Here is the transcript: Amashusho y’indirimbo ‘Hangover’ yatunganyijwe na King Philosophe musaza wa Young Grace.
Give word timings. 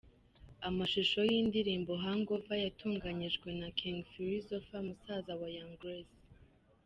Amashusho 0.69 1.19
y’indirimbo 1.31 1.91
‘Hangover’ 2.03 2.59
yatunganyijwe 2.65 3.47
na 3.59 3.67
King 3.79 3.97
Philosophe 4.11 4.75
musaza 4.87 5.31
wa 5.39 5.47
Young 5.55 5.75
Grace. 5.81 6.17